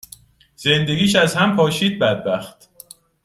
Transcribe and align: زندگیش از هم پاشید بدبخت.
زندگیش 0.55 1.15
از 1.15 1.35
هم 1.35 1.55
پاشید 1.55 1.99
بدبخت. 1.99 2.69